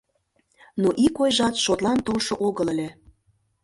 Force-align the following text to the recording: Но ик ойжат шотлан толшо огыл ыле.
Но 0.81 0.89
ик 1.05 1.15
ойжат 1.23 1.55
шотлан 1.63 1.99
толшо 2.05 2.33
огыл 2.47 2.67
ыле. 2.73 2.89